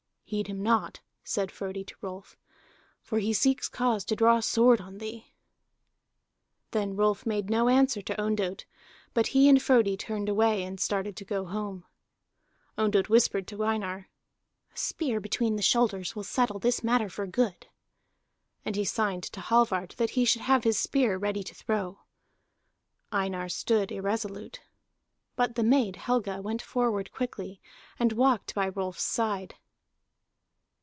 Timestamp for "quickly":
27.11-27.59